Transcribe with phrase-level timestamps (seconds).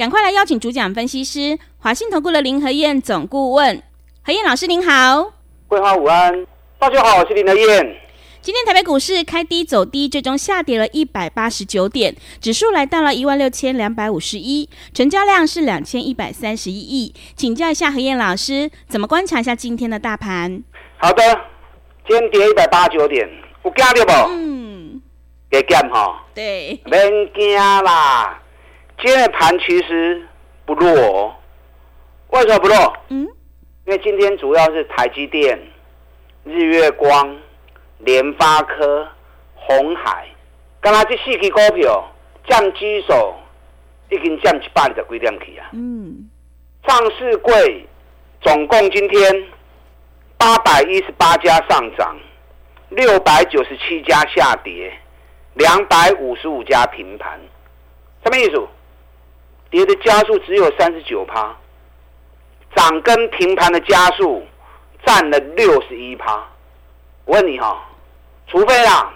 [0.00, 3.82] 赶快来邀请主讲分析师华信投顾的林和燕总顾问，
[4.24, 5.30] 何燕老师您好，
[5.68, 6.46] 桂花午安，
[6.78, 8.00] 大家好，我是林和燕。
[8.40, 17.14] 今天台北股市开低走低，最终下跌了一百八十九点，指数来到了一万六千两百五十一，成交量是两千一百三十一亿。
[17.36, 20.64] 请教一下何燕老师，怎么观察一下今天的大盘？
[20.96, 21.22] 好的，
[22.08, 23.28] 今天跌一百八十九点，
[23.64, 24.30] 有惊到不？
[24.30, 25.02] 嗯，
[25.50, 26.24] 给减哈？
[26.34, 27.02] 对，免
[27.34, 27.54] 惊
[27.84, 28.39] 啦。
[29.02, 30.22] 今天的盘其实
[30.66, 31.34] 不弱，
[32.32, 32.96] 为什么不弱？
[33.08, 33.22] 嗯，
[33.86, 35.58] 因为今天主要是台积电、
[36.44, 37.34] 日月光、
[38.00, 39.08] 联发科、
[39.54, 40.28] 红海，
[40.82, 42.12] 刚才这四支股票
[42.46, 43.14] 占指数
[44.10, 45.70] 已经占一百二十几点去啊。
[45.72, 46.28] 嗯，
[46.86, 47.86] 上市柜
[48.42, 49.46] 总共今天
[50.36, 52.14] 八百一十八家上涨，
[52.90, 54.92] 六百九十七家下跌，
[55.54, 57.40] 两百五十五家平盘，
[58.22, 58.62] 什么意思？
[59.70, 61.56] 跌的加速只有三十九趴，
[62.74, 64.44] 涨跟平盘的加速
[65.06, 66.44] 占了六十一趴。
[67.24, 67.88] 我问你哈，
[68.48, 69.12] 除非啦，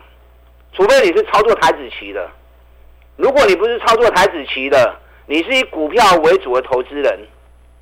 [0.72, 2.30] 除非你是操作台子期的，
[3.16, 4.94] 如果你不是操作台子期的，
[5.26, 7.18] 你是以股票为主的投资人，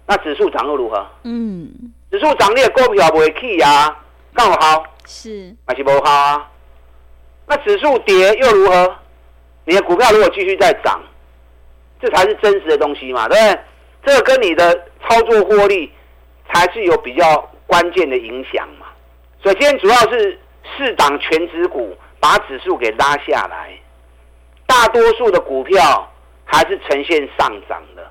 [0.06, 1.06] 那指数涨又如何？
[1.24, 1.70] 嗯，
[2.10, 3.94] 指数涨你的股票不会起呀，
[4.32, 6.50] 刚好是还是不好啊？
[7.46, 8.96] 那指数跌又如何？
[9.66, 10.98] 你的股票如果继续在涨。
[12.02, 13.60] 这才是真实的东西嘛，对不对？
[14.04, 15.88] 这个跟你的操作获利
[16.52, 18.86] 才是有比较关键的影响嘛。
[19.40, 20.36] 所以今天主要是
[20.76, 23.70] 四档全指股把指数给拉下来，
[24.66, 26.12] 大多数的股票
[26.44, 28.10] 还是呈现上涨的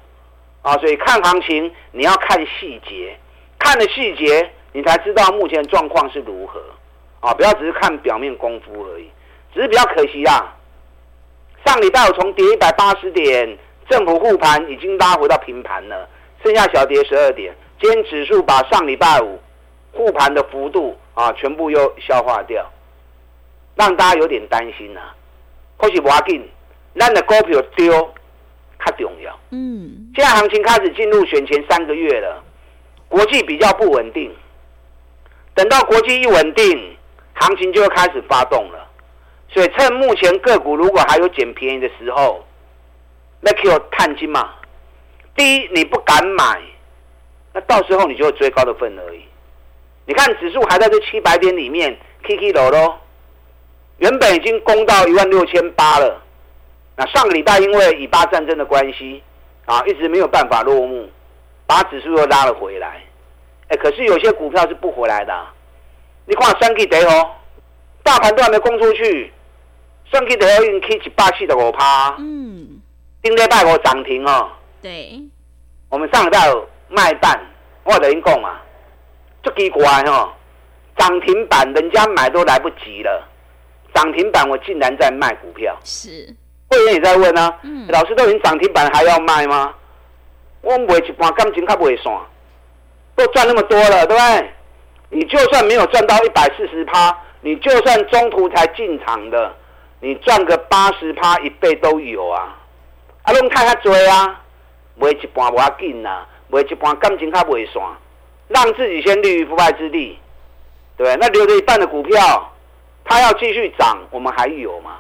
[0.62, 0.78] 啊。
[0.78, 3.18] 所以看行情你要看细节，
[3.60, 6.62] 看了细节你才知道目前状况是如何
[7.20, 7.34] 啊。
[7.34, 9.12] 不要只是看表面功夫而已，
[9.54, 10.56] 只是比较可惜啊。
[11.66, 13.58] 上礼拜我从跌一百八十点。
[13.90, 16.08] 政府护盘已经拉回到平盘了，
[16.44, 17.54] 剩下小跌十二点。
[17.82, 19.40] 今天指数把上礼拜五
[19.92, 22.66] 护盘的幅度啊全部又消化掉，
[23.76, 25.16] 让大家有点担心呐、啊。
[25.78, 26.48] 可是不要紧，
[26.98, 27.92] 咱的股票丢
[28.86, 29.38] 较重要。
[29.50, 32.42] 嗯，现在行情开始进入选前三个月了，
[33.10, 34.32] 国际比较不稳定，
[35.54, 36.96] 等到国际一稳定，
[37.34, 38.88] 行情就会开始发动了。
[39.50, 42.46] 所以趁目前个股如果还有捡便宜的时候。
[43.42, 44.54] 那可以有探金嘛？
[45.36, 46.62] 第一，你不敢买，
[47.54, 49.22] 那到时候你就会追高的份而已。
[50.06, 52.96] 你看指数还在这七百点里面，K K 楼喽，
[53.98, 56.22] 原本已经攻到一万六千八了。
[56.98, 59.24] 那上个礼拜因为以巴战争的关系
[59.66, 61.10] 啊，一直没有办法落幕，
[61.66, 63.02] 把指数又拉了回来。
[63.70, 65.34] 哎，可是有些股票是不回来的、
[66.26, 67.32] 你看三 K 得哦，
[68.04, 69.32] 大盘都还没攻出去，
[70.12, 72.16] 三 K 得已经 K 一百四十五趴。
[72.20, 72.81] 嗯。
[73.24, 74.50] 今天拜我涨停哦，
[74.82, 75.22] 对，
[75.90, 77.40] 我们上礼拜有卖蛋，
[77.84, 78.60] 我跟你讲啊，
[79.44, 80.28] 这奇怪哦，
[80.98, 83.28] 涨停板人家买都来不及了，
[83.94, 86.36] 涨停板我竟然在卖股票，是，
[86.68, 89.72] 会员也在问啊，嗯，老师都已经涨停板还要卖吗？
[90.62, 92.12] 我卖一半感情较袂散，
[93.16, 94.52] 都赚那么多了，对不对？
[95.10, 99.54] 你就算没有赚到一百四十趴，你就算中途才进场的，
[100.00, 102.58] 你赚个八十趴一倍都有啊。
[103.32, 104.42] 啊，拢太较多啊，
[104.96, 107.82] 卖一半无要紧呐，卖一半感情较袂散，
[108.50, 110.20] 让自己先立于不败之地，
[110.98, 111.16] 对不对？
[111.16, 112.52] 那留着一半的股票，
[113.06, 115.00] 它要继续涨，我们还有嘛？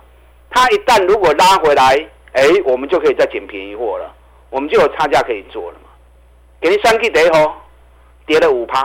[0.49, 4.09] 它一旦如果拉回来，哎，我们就可以再捡便宜货了，
[4.49, 5.89] 我们就有差价可以做了嘛。
[6.61, 7.61] 给你三 K 第一号，
[8.25, 8.79] 跌了五趴，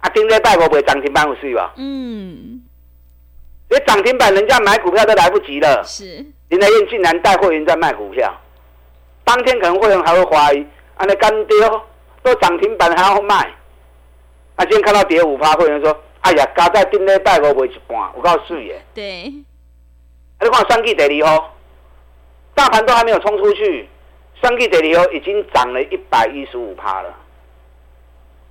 [0.00, 1.74] 啊，顶礼拜五会涨停板有事吧？
[1.76, 2.62] 嗯，
[3.68, 8.32] 因为涨停板人家买股票都来不及了，是，林德燕竟然带会员在卖股票。
[9.28, 10.62] 当天可能会员还会怀疑，
[10.96, 11.82] 啊，那干丢
[12.22, 13.36] 都涨停板还要卖，
[14.56, 19.24] 啊，今天看到跌五趴，会员说，哎呀，加在顶礼拜我卖一半，我告诉你，对，
[20.38, 21.54] 啊，你看双 K 第二号，
[22.54, 23.86] 大盘都还没有冲出去，
[24.40, 27.14] 双 K 第二号已经涨了一百一十五趴了，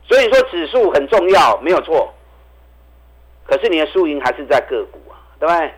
[0.07, 2.13] 所以说指数很重要，没有错，
[3.47, 5.73] 可是你的输赢还是在个股啊，对不对？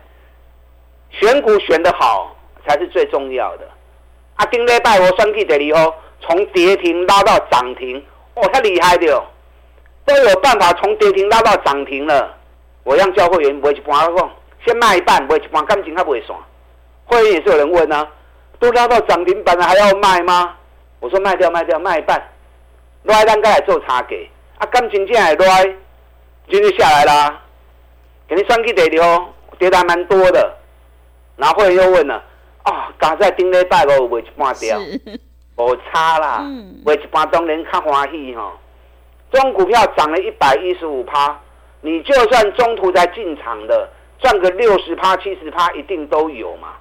[1.12, 2.36] 选股选得好
[2.66, 3.66] 才是最重要的。
[4.40, 8.02] 啊，顶礼拜我算去第二号，从跌停拉到涨停，
[8.32, 9.22] 哦，太厉害的哦，
[10.06, 12.34] 都有办法从跌停拉到涨停了。
[12.82, 14.30] 我让教会员卖一半，我讲
[14.64, 16.38] 先卖一半，卖一半感情还不会算。
[17.04, 18.08] 会员也是有人问啊，
[18.58, 20.56] 都拉到涨停板了还要卖吗？
[21.00, 22.18] 我说卖掉卖掉卖一半，
[23.02, 24.16] 来咱该来做差价，
[24.56, 25.64] 啊感情这样来，
[26.48, 27.42] 今天下来啦，
[28.26, 29.28] 给你算起跌的哦，
[29.58, 30.56] 跌的还蛮多的。
[31.36, 32.24] 然后会员又问了，
[32.64, 34.78] 哦，刚才顶礼拜五卖一半掉，
[35.56, 36.38] 无差啦，
[36.84, 38.52] 卖、嗯、一半当然较欢喜吼。
[39.32, 41.38] 中股票涨了一百一十五趴。
[41.82, 46.74] 你就算中途才进场的，赚个六十趴、七十趴，一定都有嘛。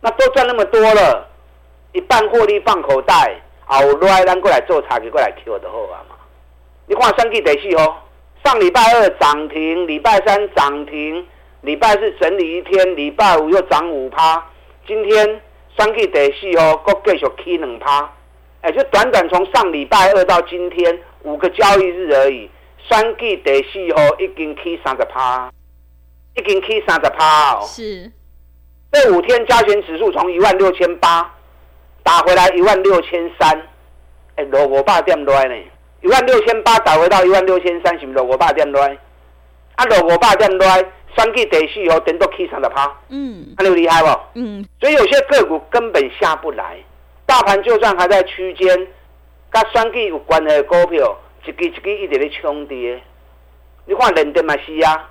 [0.00, 1.28] 那都赚那么多了，
[1.92, 6.16] 一半获利放口袋，后来咱过来做差价，过来 Q 的好啊嘛。
[6.86, 7.96] 你看三季第四哦，
[8.42, 11.26] 上礼拜二涨停，礼拜三涨停，
[11.60, 14.42] 礼拜四整理一天，礼拜五又涨五趴，
[14.86, 15.40] 今天
[15.78, 18.12] 三季第四哦，搁继续起两趴，
[18.60, 22.50] 哎，就短短从上礼拜二到今天五个交易日而已。
[22.90, 25.50] 三季第四号已经起三十趴，
[26.36, 27.62] 已经起三十趴哦。
[27.64, 28.12] 是，
[28.92, 31.34] 这五天加权指数从一万六千八
[32.02, 33.66] 打回来一万六千三，
[34.36, 35.54] 哎，落五百点来呢。
[36.02, 38.98] 一万六千八打回到一万六千三，是不是落五百点来？
[39.76, 40.84] 啊，落五百点来，
[41.16, 42.92] 三季第四号等到起三十趴。
[43.08, 44.20] 嗯，很厉害不？
[44.34, 44.64] 嗯。
[44.80, 46.76] 所以有些个股根本下不来，
[47.26, 48.68] 大盘就算还在区间，
[49.50, 51.16] 跟三季有关的股票。
[51.46, 52.98] 一支一支一直在冲跌，
[53.84, 55.10] 你看联电嘛是啊，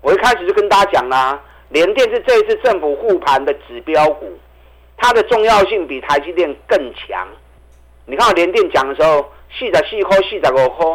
[0.00, 1.38] 我一开始就跟大家讲啦，
[1.68, 4.38] 联电是这一次政府护盘的指标股，
[4.96, 7.28] 它的重要性比台积电更强。
[8.06, 10.86] 你看我联电讲的时候，四十四块、四十五块，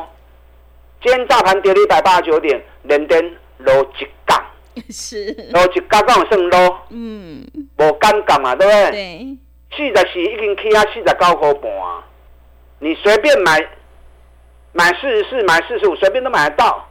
[1.03, 4.43] 今天大盘跌了一百八十九点，联电落一杠，
[4.89, 7.45] 是落一角刚好算落，嗯，
[7.77, 8.91] 无尴尬嘛，对不对？
[8.91, 9.37] 对，
[9.71, 11.71] 四十四已经起啊，四十九块半，
[12.79, 13.65] 你随便买。
[14.77, 16.85] 买四十四，买四十五，随便都买得到。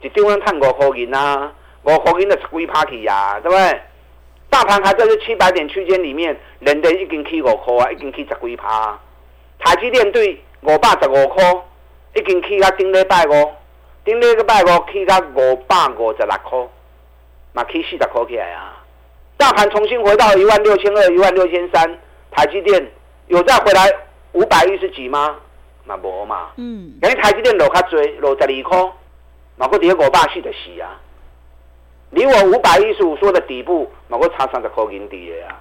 [0.00, 1.52] 一张要赚五块银啊，
[1.82, 3.82] 五块银的几趴去呀，对不对？
[4.48, 8.98] 大盘还在这七百点区间里面，人哋已经起五块啊，已经起十几趴。
[9.58, 11.44] 台积电对五百十五块，
[12.14, 13.52] 已经起到顶礼拜五，
[14.04, 16.58] 顶礼拜五起到五百五十六块，
[17.52, 18.84] 嘛起四十块起来啊。
[19.36, 21.98] 大盘重新回到一万六千二、一万六千三，
[22.30, 22.86] 台积电
[23.28, 23.90] 有再回来
[24.32, 25.36] 五百一十几吗？
[25.84, 28.92] 嘛无嘛，嗯，因为台积电落较济，落十二块，
[29.56, 31.00] 嘛佫跌五百四十四啊。
[32.10, 35.60] 离我五百一十五说的底部，嘛佫差三十块银底的啊。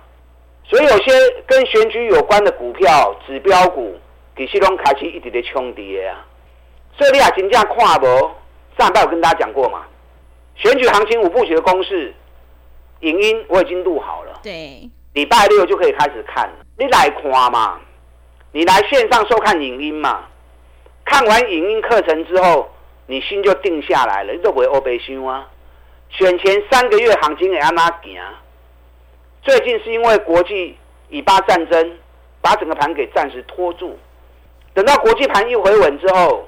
[0.66, 1.12] 所以有些
[1.48, 3.98] 跟选举有关的股票、指标股，
[4.38, 6.26] 其实拢开始一直在冲跌啊。
[6.98, 8.32] 所以你也真正看无，
[8.78, 9.84] 上礼拜有跟大家讲过嘛，
[10.56, 12.14] 选举行情五部曲的公式，
[13.00, 17.80] 影音我已经录好了，对，礼拜六就可以开始看了，你来看嘛。
[18.56, 20.26] 你来线上收看影音嘛？
[21.06, 22.70] 看完影音课程之后，
[23.08, 25.50] 你心就定下来了，你就不会欧北修啊。
[26.10, 28.22] 选前三个月行情也安那行？
[29.42, 30.78] 最近是因为国际
[31.10, 31.98] 以巴战争
[32.42, 33.98] 把整个盘给暂时拖住，
[34.76, 36.48] 等到国际盘一回稳之后，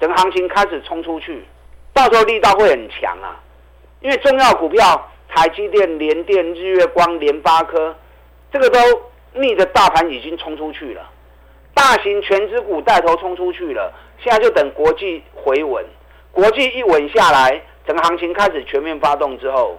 [0.00, 1.44] 整个行情开始冲出去，
[1.92, 3.40] 到时候力道会很强啊。
[4.00, 7.94] 因为重要股票台积电、联电、日月光、联发科，
[8.52, 8.78] 这个都。
[9.36, 11.10] 逆着大盘已经冲出去了，
[11.74, 15.84] 大型权值股带头冲出去了，现在就等国际回稳，
[16.30, 19.76] 国际一稳下来，整个行情开始全面发动之后，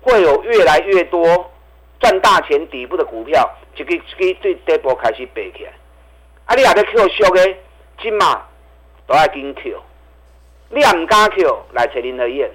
[0.00, 1.50] 会有越来越多
[2.00, 5.72] 赚大钱底部的股票，一个一个对底部开始背起来。
[6.46, 7.56] 啊，你也在 Q 小的，
[8.00, 8.42] 今嘛
[9.06, 9.80] 都要跟 Q，
[10.70, 12.50] 你也唔敢 Q 来找林和燕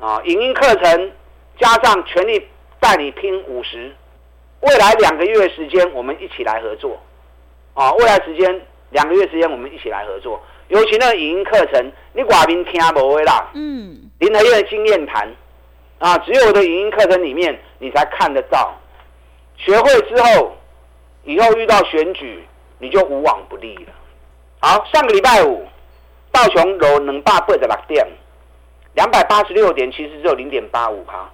[0.00, 1.12] 啊，影音课程
[1.58, 2.46] 加上全力
[2.80, 3.94] 带你拼五十。
[4.60, 6.98] 未来两个月时间，我们一起来合作，
[7.74, 7.92] 啊！
[7.92, 10.42] 未来时间两个月时间，我们一起来合作。
[10.66, 13.50] 尤其那个影音课程，你挂名听不会啦。
[13.54, 14.10] 嗯。
[14.18, 15.32] 林和燕的经验谈，
[16.00, 18.74] 啊，只有我的影音课程里面你才看得到。
[19.56, 20.56] 学会之后，
[21.22, 22.42] 以后遇到选举，
[22.80, 23.92] 你就无往不利了。
[24.58, 25.64] 好，上个礼拜五，
[26.38, 28.06] 道琼楼能霸八十六点，
[28.94, 31.28] 两百八十六点，其实只有零点八五趴，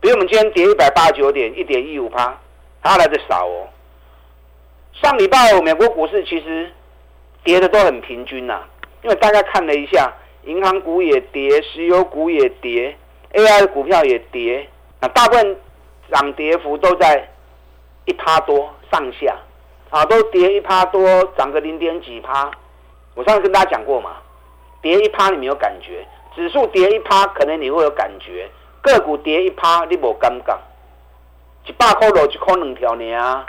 [0.00, 2.38] 比我们今天跌一百八十九点，一点一五趴。
[2.80, 3.66] 它来的少哦。
[4.92, 6.70] 上礼拜美国股市其实
[7.42, 8.68] 跌的都很平均呐、啊，
[9.02, 10.12] 因为大家看了一下，
[10.44, 12.96] 银行股也跌，石油股也跌
[13.32, 14.68] ，AI 的股票也跌，
[15.00, 15.56] 啊，大部分
[16.12, 17.28] 涨跌幅都在
[18.04, 19.36] 一趴多上下，
[19.90, 22.48] 啊，都跌一趴多，涨个零点几趴。
[23.16, 24.16] 我上次跟大家讲过嘛，
[24.84, 28.46] 跌一趴你没有感觉，指数跌一趴可能你会有感觉，
[28.82, 30.54] 个股跌一趴你没感觉。
[31.66, 33.46] 一百块落一块两条呢啊，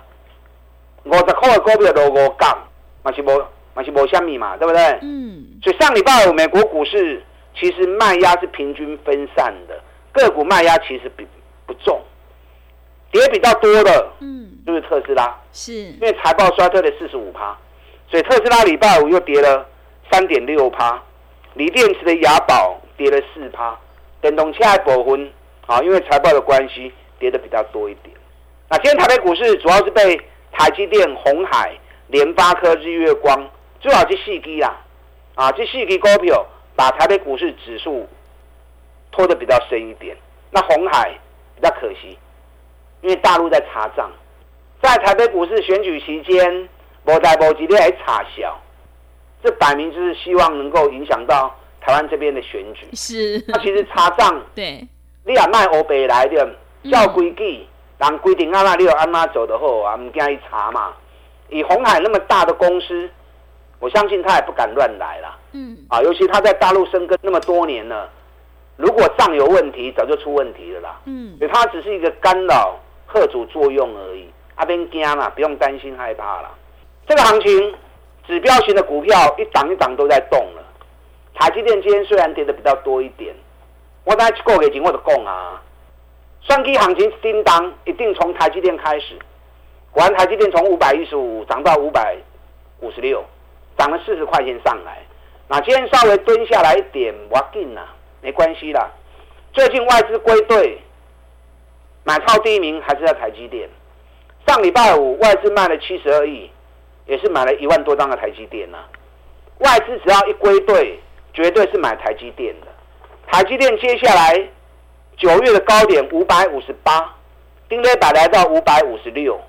[1.04, 2.58] 五十块块的股票都五杠，
[3.04, 3.28] 嘛是无
[3.74, 4.82] 嘛是无虾米嘛，对不对？
[5.02, 5.46] 嗯。
[5.62, 7.22] 所以上礼拜五美国股市
[7.54, 9.78] 其实卖压是平均分散的，
[10.14, 11.28] 个股卖压其实比
[11.66, 12.02] 不重，
[13.12, 15.74] 跌比较多的，嗯，就是特斯拉，是。
[15.74, 17.58] 因为财报衰退了四十五趴，
[18.10, 19.68] 所以特斯拉礼拜五又跌了
[20.10, 21.04] 三点六趴，
[21.56, 23.78] 锂电池的雅宝跌了四趴，
[24.20, 25.32] 电动车的部分
[25.66, 28.14] 啊，因为财报的关系跌的比较多一点。
[28.70, 30.18] 那今天台北股市主要是被
[30.52, 31.74] 台积电、红海、
[32.08, 34.76] 联发科、日月光，主要是四支啦，
[35.36, 36.46] 啊，这四支股票
[36.76, 38.06] 把台北股市指数
[39.12, 40.16] 拖得比较深一点。
[40.52, 41.18] 那红海
[41.56, 42.18] 比较可惜，
[43.02, 44.12] 因为大陆在查账，
[44.82, 46.68] 在台北股市选举期间，
[47.06, 48.60] 无代无志来查小，
[49.46, 52.88] 这摆明就是希望能够影响到台湾这边的选举。
[52.94, 54.86] 是，那其实查账，对，
[55.24, 56.50] 你也卖欧北来的，
[56.92, 57.60] 照规矩。
[57.62, 60.94] 嗯人规定按那你有按那走的后啊，唔惊一查嘛。
[61.48, 63.10] 以红海那么大的公司，
[63.80, 65.38] 我相信他也不敢乱来啦。
[65.54, 65.78] 嗯。
[65.88, 68.10] 啊，尤其他在大陆生根那么多年了，
[68.76, 71.00] 如果账有问题，早就出问题了啦。
[71.06, 71.38] 嗯。
[71.40, 74.30] 所以它只是一个干扰、贺主作用而已。
[74.56, 76.52] 阿边惊嘛，不用担心害怕啦。
[77.08, 77.74] 这个行情，
[78.28, 80.64] 指标型的股票一档一档都在动了。
[81.34, 83.36] 台积电今天虽然跌的比较多一点，
[84.04, 85.62] 我在过给钱我就讲啊。
[86.42, 89.18] 双 K 行情叮当，一定从台积电开始。
[89.92, 92.16] 果然，台积电从五百一十五涨到五百
[92.82, 93.24] 五十六，
[93.78, 95.04] 涨了四十块钱上来。
[95.48, 97.88] 那今天稍微蹲下来一点，我进了，
[98.22, 98.90] 没关系啦。
[99.54, 100.80] 最近外资归队，
[102.04, 103.70] 买超第一名还是在台积电。
[104.46, 106.50] 上礼拜五外资卖了七十二亿，
[107.06, 108.78] 也是买了一万多张的台积电呐。
[109.60, 111.00] 外资只要一归队，
[111.34, 112.68] 绝对是买台积电的。
[113.28, 114.50] 台积电接下来。
[115.18, 117.16] 九月的高点五百五十八，
[117.70, 119.40] 今天把来到五百五十六。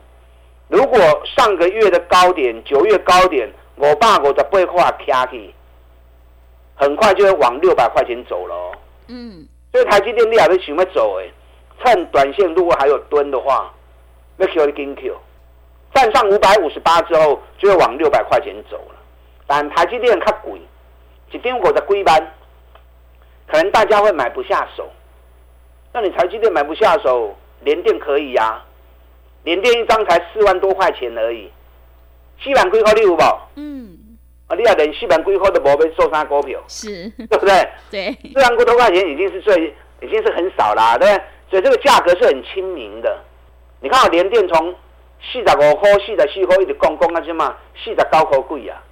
[0.69, 5.53] 如果上个月的高点，九月高点我爸我的背后卡起，
[6.77, 8.73] 很快就会往六百块钱走了哦。
[9.09, 11.27] 嗯，所以台积电你还是想要走哎，
[11.83, 13.75] 趁短线如果还有蹲的话，
[14.37, 15.17] 要 Q 的跟 Q，
[15.97, 18.95] 站上五百五十八之后就会往六百块钱走了。
[19.47, 20.61] 但台积电较贵，
[21.31, 22.35] 一张五十几万，
[23.47, 24.91] 可能大家会买不下手。
[25.95, 28.65] 那你台积电买不下手，联电可以呀、啊，
[29.45, 31.51] 联电一张才四万多块钱而已，
[32.43, 33.19] 四万几块你有无？
[33.55, 33.97] 嗯，
[34.49, 37.69] 啊，你要连四万几块都无被收啥股票，是，对不对？
[37.91, 41.25] 对，四万多块钱已经是最，已经是很少啦，对不对？
[41.49, 43.19] 所以这个价格是很亲民的。
[43.81, 44.75] 你看，联电从
[45.21, 48.83] 四十五块、四十四块一直降降啊，什么四十九块贵啊？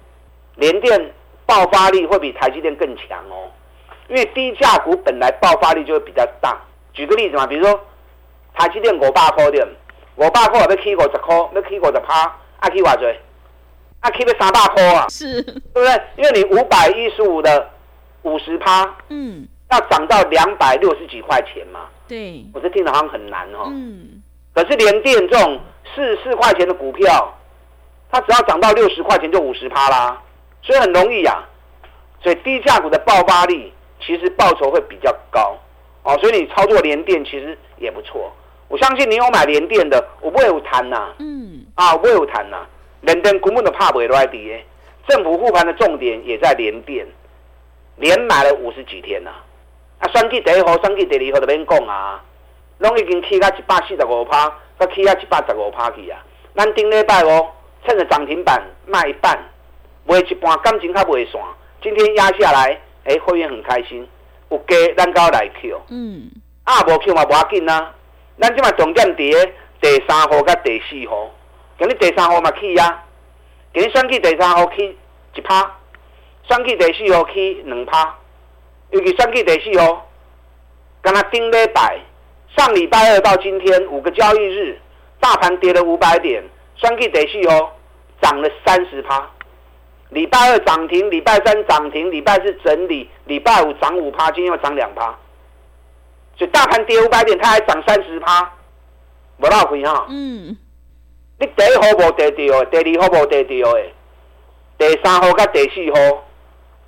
[0.55, 1.13] 联电
[1.45, 3.51] 爆发力会比台积电更强哦，
[4.07, 6.57] 因为低价股本来爆发力就会比较大。
[6.93, 7.79] 举个例子嘛，比如说
[8.53, 9.67] 台积电五百块点，
[10.15, 12.23] 五百块要起五十块，要起五十趴，
[12.59, 13.05] 啊起偌济？
[13.99, 15.07] 啊起要三百块啊？
[15.09, 16.01] 是，对不对？
[16.17, 17.69] 因为你五百一十五的
[18.23, 21.81] 五十趴，嗯，要涨到两百六十几块钱嘛。
[22.07, 23.65] 对，我这听着好像很难哦。
[23.67, 24.21] 嗯。
[24.55, 25.59] 可是联电这种
[25.93, 27.31] 四十四块钱的股票，
[28.09, 30.19] 它只要涨到六十块钱就五十趴啦，
[30.63, 31.43] 所以很容易呀、啊。
[32.23, 33.71] 所以低价股的爆发力，
[34.03, 35.55] 其实报酬会比较高。
[36.03, 38.31] 哦，所以你操作联电其实也不错。
[38.67, 41.13] 我相信你有买联电的，我不会有谈呐。
[41.19, 41.63] 嗯。
[41.75, 42.65] 啊，我不会有谈呐。
[43.01, 44.65] 联电根本都怕不会来跌。
[45.07, 47.05] 政府护盘的重点也在联电，
[47.97, 49.29] 连买了五十几天呐。
[49.99, 52.23] 啊，选举第一号，选举第二号就免讲啊，
[52.79, 56.23] 拢已经起到一百四十五趴，再起到一百十五趴去啊。
[56.55, 57.51] 咱顶礼拜哦，
[57.85, 59.37] 趁着涨停板卖一半，
[60.05, 61.41] 卖一半感情较袂散。
[61.81, 64.07] 今天压下来，哎、欸，会员很开心。
[64.49, 65.81] 有加，咱搞来 Q。
[65.89, 66.31] 嗯，
[66.63, 67.93] 啊，无 Q 嘛，无要紧啊。
[68.39, 69.51] 咱即嘛重点伫
[69.81, 71.29] 第三号甲第四号，
[71.79, 73.03] 今日第三号嘛起啊，
[73.73, 74.97] 今日选去第三号起
[75.33, 75.71] 一趴，
[76.49, 78.15] 选去第四号起两趴。
[78.91, 80.07] 尤其选去第四号，
[81.01, 81.99] 敢若顶礼拜，
[82.55, 84.79] 上礼拜二到今天五个交易日，
[85.19, 86.43] 大盘跌了五百点，
[86.75, 87.75] 选举第四号
[88.21, 89.29] 涨了三十趴。
[90.09, 95.07] 礼拜二涨停，礼拜三涨停，礼拜四整理，礼拜五涨五趴，今天又涨两趴，
[96.37, 98.53] 所以大盘跌五百点，它还涨三十趴，
[99.37, 100.05] 无闹亏哈。
[100.09, 100.55] 嗯，
[101.39, 103.83] 你第一号无跌掉，第二号无跌掉的，
[104.77, 106.23] 第三号跟第四号，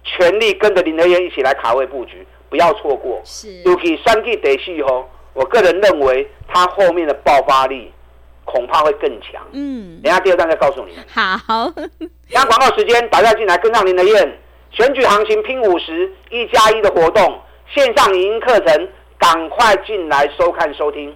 [0.03, 3.19] 全力跟着林和彦一起来卡位布局，不要错过。
[3.25, 7.94] 是，尤其选举第四号，我个人认为它后面的爆发力。
[8.50, 9.46] 恐怕会更强。
[9.51, 11.03] 嗯，等下第二段再告诉你们。
[11.13, 14.39] 好，等下广告时间，打电话进来跟上您的燕
[14.72, 18.88] 选举行情拼五十一加一的活动线上影音课程，
[19.20, 21.13] 赶快进来收看收听，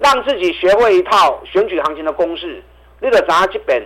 [0.00, 2.60] 让自己学会一套选举行情的公式。
[3.00, 3.80] 你着知影这边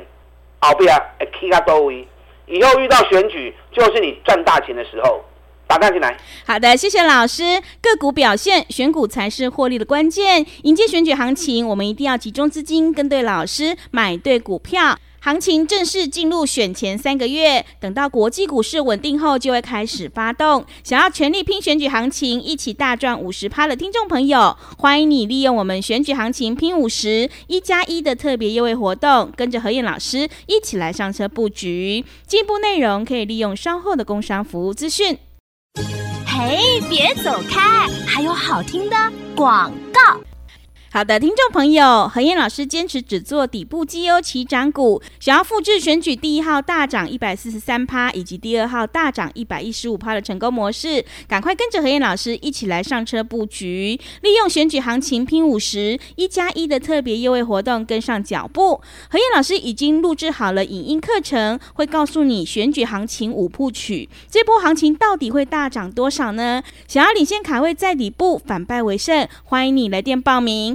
[0.60, 2.08] 后边会起到多位，
[2.46, 5.22] 以后遇到选举就是你赚大钱的时候。
[5.66, 6.16] 打进来。
[6.46, 7.60] 好的，谢谢老师。
[7.80, 10.44] 个股表现，选股才是获利的关键。
[10.62, 14.98] 迎接选举行情，我们一定要集中资金，跟对老师，买对股票。
[15.20, 20.64] 行情正式进入选前三个月，等到国际股市稳定后，就会开始发动。
[20.84, 32.04] 想要全力拼选举行情，一起大赚五十趴的听众朋友，欢迎你利用我们选举行情拼五十一加一的特别优惠活动，跟着何燕老师一起来上车布局。
[32.24, 35.18] 进一步内容可以利用稍后的工商服务资讯。
[36.26, 38.96] 嘿，别走开，还有好听的
[39.34, 40.18] 广告。
[40.96, 45.02] 好的，听众朋友，何燕老师坚持只做底部绩优起涨股。
[45.20, 58.80] 想要复制选举第一号大涨一百四十三趴，以及第二号大涨一百一十五趴的成功模式，赶快跟着何燕老师一起来上车布局，利用选举行情拼五十一加一的特别优惠活动，跟上脚步。
[59.10, 66.62] 何燕老师已经录制好了影音课程，会告诉你选举行情五部曲，这波行情到底会大涨多少呢？
[66.88, 70.74] 想要领先卡位在底部，反败为胜，欢迎你来电报名。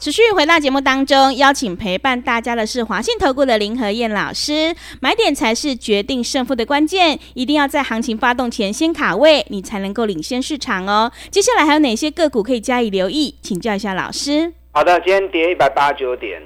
[0.00, 4.72] 持续回到节目当中，邀请陪伴大家的是华信投顾的林和燕老师。
[5.00, 11.10] 买点才是决定胜负的关键，一定要在行情发动前先卡位，你才能够领先市场哦。
[11.32, 13.34] 接下来还有哪些个股可以加以留意？
[13.42, 14.52] 请教一下老师。
[14.70, 16.40] 好的，今天跌一百八十九点，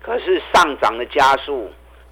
[0.00, 1.68] 可是上涨的加速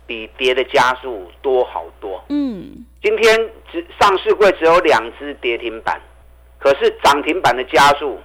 [0.09, 2.20] 比跌的加速多好多。
[2.30, 3.38] 嗯，今天
[3.70, 6.00] 只上市柜只有两只跌停板，
[6.59, 8.18] 可是涨停板的加速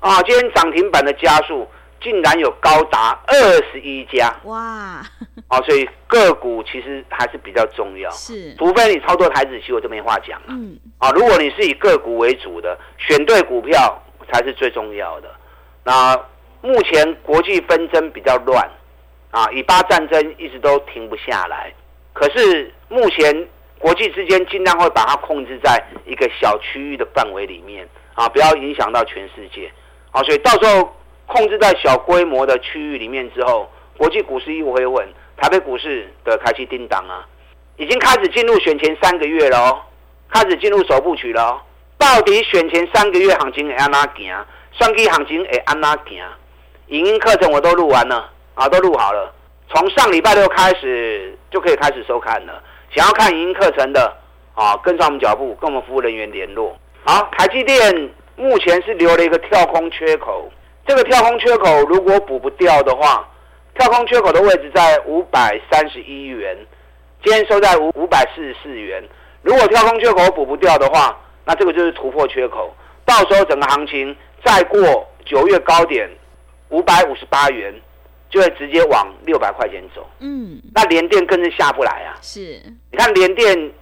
[0.00, 1.66] 啊，今天涨停板的加速。
[2.04, 3.34] 竟然有高达二
[3.72, 5.02] 十一家哇！
[5.48, 10.48] 哦，所以个股其实还是比较重要，是，除非你操作台子期，我就没话讲了。
[10.48, 15.34] 嗯，啊，如果你是以个股为主的，选对股票才是最重要的。
[15.82, 16.14] 那
[16.60, 18.70] 目前国际纷争比较乱，
[19.30, 21.72] 啊，以巴战争一直都停不下来。
[22.12, 29.72] 可是目前国际之间尽量会把它控制在一个小区域的范围里面，啊，不要影响到全世界。
[30.10, 30.94] 啊，所以到时候。
[31.26, 37.26] 控制在小规模的区域里面之后，国际股市一回稳，台北股市的开启叮当啊，
[37.76, 39.80] 已经开始进入选前三个月了哦，
[40.30, 41.60] 开始进入首部曲了哦。
[41.96, 44.34] 到底选前三个月行情会安哪行？
[44.72, 46.22] 选举行情会安哪行？
[46.88, 49.32] 影音课程我都录完了啊，都录好了，
[49.70, 52.62] 从上礼拜六开始就可以开始收看了。
[52.90, 54.14] 想要看影音课程的
[54.54, 56.76] 啊，跟上我们脚步，跟我们服务人员联络。
[57.04, 60.50] 好，台积电目前是留了一个跳空缺口。
[60.86, 63.26] 这个跳空缺口如果补不掉的话，
[63.74, 66.56] 跳空缺口的位置在五百三十一元，
[67.22, 69.02] 今天收在五五百四十四元。
[69.42, 76.08] 如果跳空缺口补不掉的话，那这个就是突破缺口，到时候整个行情再过九月高点
[76.68, 77.74] 五百五十八元，
[78.28, 80.06] 就会直接往六百块钱走。
[80.20, 82.16] 嗯，那联电更是下不来啊。
[82.20, 83.72] 是，你看联电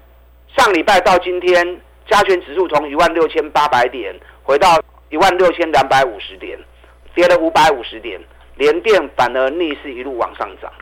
[0.57, 6.57] 上礼拜到今天，加权指数从一万六千八百点回到一万六千两百五十点。
[7.15, 8.21] 跌了五百五十点，
[8.57, 10.73] 联电反而逆势一路往上涨，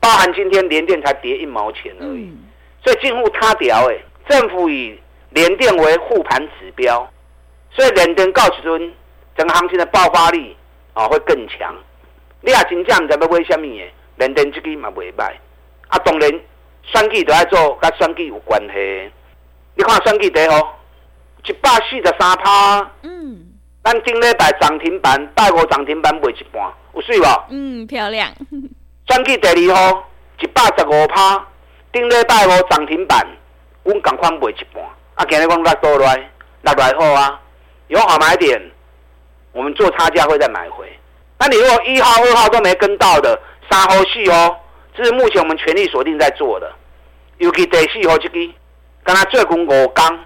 [0.00, 2.38] 包含今天联电才跌一毛钱而已，嗯、
[2.84, 3.96] 所以近乎他屌哎，
[4.28, 4.98] 政府以
[5.30, 7.08] 联电为护盘指标，
[7.70, 8.92] 所以联电告诉尊
[9.36, 10.56] 整个行情的爆发力
[10.94, 11.74] 啊、哦、会更强。
[12.40, 15.32] 你也真正唔知要买什么嘅，联电这支嘛袂歹，
[15.88, 16.30] 啊当然
[16.82, 19.10] 选举都要做，跟选举有关系。
[19.74, 20.78] 你看选举第号
[21.44, 22.90] 一百四十三趴。
[23.02, 23.52] 嗯。
[23.86, 26.60] 咱顶礼拜涨停板，拜五涨停板卖一半，
[26.92, 27.24] 有水无？
[27.50, 28.28] 嗯，漂亮。
[29.06, 30.08] 转去第二号，
[30.40, 31.46] 一百十五趴，
[31.92, 33.24] 顶礼拜五涨停板，
[33.84, 34.82] 阮赶快卖一半。
[35.14, 36.16] 啊，今日讲落多来，
[36.62, 37.40] 落来好啊，
[37.86, 38.60] 有好买点，
[39.52, 40.84] 我们做差价会再买回。
[41.38, 44.64] 那你如果一号、二号都没跟到的，三号、四号，
[44.96, 46.68] 这是目前我们全力锁定在做的。
[47.38, 48.52] 尤其第四号这个，
[49.04, 50.25] 刚才最近五刚。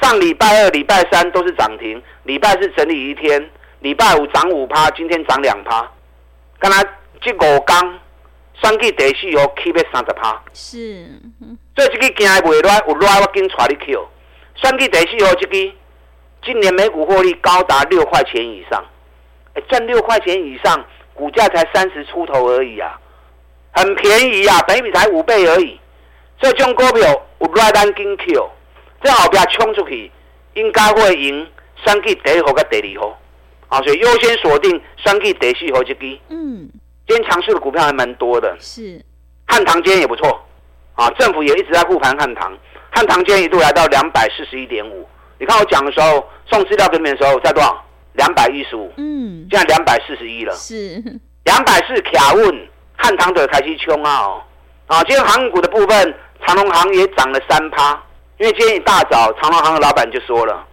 [0.00, 5.88] 上礼拜二、礼拜三都是涨停，礼拜四整理一天，礼拜五涨五趴，今天涨两趴。
[6.58, 6.82] 刚才
[7.20, 7.98] 这五刚
[8.54, 11.06] 算计第四号起要三十趴，是，
[11.76, 13.98] 所以这个今日未来有来我紧带你去。
[14.56, 15.74] 算计第四号这个
[16.44, 18.84] 今年每股获利高达六块钱以上，
[19.54, 22.98] 哎，赚六块钱以上，股价才三十出头而已啊，
[23.72, 25.80] 很便宜啊，本益比才五倍而已。
[26.40, 28.38] 所以这种股票有来咱紧去。
[29.04, 30.10] 在后边冲出去，
[30.54, 31.46] 应该会赢
[31.84, 33.20] 三 G 第一号跟第二号，
[33.68, 36.18] 啊，所以优先锁定三 G 第四号这支。
[36.30, 36.68] 嗯，
[37.06, 38.56] 今天强势的股票还蛮多的。
[38.58, 39.04] 是，
[39.46, 40.40] 汉唐今天也不错
[40.94, 42.56] 啊，政府也一直在护盘汉唐，
[42.90, 45.06] 汉唐今天一度来到两百四十一点五。
[45.38, 47.84] 你看我讲的时候送资料给你们的时候在多少？
[48.14, 48.90] 两百一十五。
[48.96, 50.54] 嗯，现在两百四十一了。
[50.54, 51.02] 是，
[51.44, 54.20] 两百四卡问汉唐的开始冲啊！
[54.20, 54.42] 哦，
[54.86, 56.14] 啊，今天航运股的部分，
[56.46, 58.00] 长隆行也涨了三趴。
[58.38, 60.66] 因为今天一大早，长隆行的老板就说了，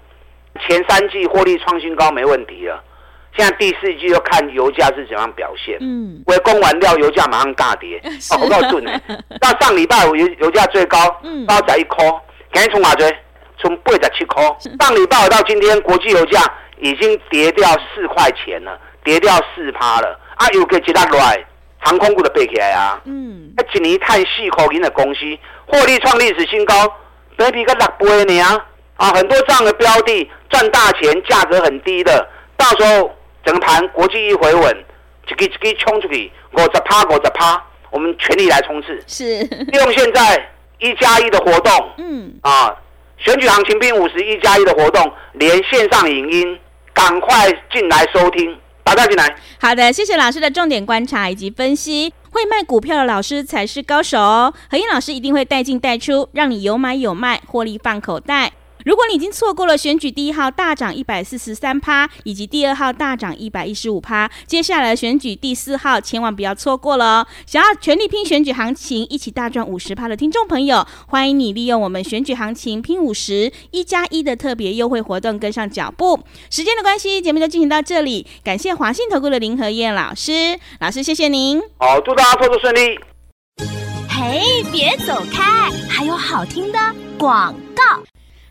[0.67, 2.84] 前三季获利创新高没问题了，
[3.38, 5.78] 现在第四季要看油价是怎样表现。
[5.80, 8.02] 嗯，为供完料，油价马上大跌。
[8.32, 8.88] 哦，我告诉你，
[9.39, 11.97] 到上礼拜五油油价最高，嗯高在一颗，
[12.52, 13.15] 赶紧冲哪追？
[13.60, 14.43] 从八十七块。
[14.80, 16.41] 上礼拜五到今天，国际油价
[16.80, 20.19] 已经跌掉四块钱了，跌掉四趴了。
[20.36, 21.45] 啊，有个其他来
[21.78, 23.00] 航空股的背起来啊。
[23.06, 25.19] 嗯，一年碳四块银的公司，
[25.67, 26.74] 获利创历史新高。
[27.41, 28.65] 每比个六倍呢啊！
[28.97, 33.12] 啊，很多这样的标的赚大钱，价格很低的，到时候
[33.43, 34.86] 整个盘国际一回稳，
[35.25, 39.04] 就给给冲出去，我十趴我十趴，我们全力来冲刺。
[39.08, 42.75] 是利用现在一加一的活动，嗯啊，
[43.17, 46.60] 选举行情并五十一加一的活动，连线上影音，
[46.93, 49.36] 赶快进来收听，打电进来。
[49.60, 52.13] 好的，谢谢老师的重点观察以及分析。
[52.32, 54.54] 会卖股票的老师才是高手哦！
[54.70, 58.54] 何英老师一定会带进带出，让你有买有卖，获利放口袋。
[58.86, 67.28] 如果你已经错过了选举第一号大涨一百四十三趴，以及第二号大涨一百一十五趴，接下来选举第四号千万不要错过了哦！
[67.46, 76.20] 想要全力拼选举行情，一起大赚五十趴的听众朋友，欢迎你利用我们选举行情拼五十一加一的特别优惠活动跟上脚步。
[76.50, 81.62] 时间的关系，节目就进行到这里，感谢华信投顾的林和燕老师，老师谢谢您。
[81.78, 83.00] 好，祝大家操作顺利。
[84.10, 86.80] 嘿，别走开，还有好听的
[87.17, 88.04] 广告。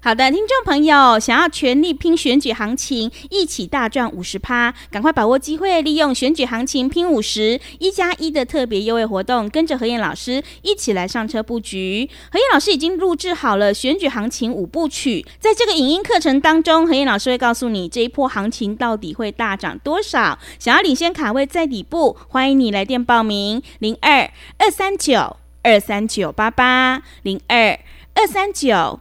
[0.03, 12.09] 好的，听众朋友，想要全力拼选举行情，一起大赚五十趴，赶快把握机会，利用选举行情拼五十一加一的特别优惠活动，跟着何燕老师一起来上车布局。
[12.33, 20.39] 何燕老师已经录制好了选举行情五部曲，在这个影音课程当中，何燕老师会告诉你这一波行情到底会大涨多少。
[20.59, 27.79] 想要领先卡位在底部，欢迎你来电报名：零二二三九二三九八八零二
[28.15, 29.01] 二三九。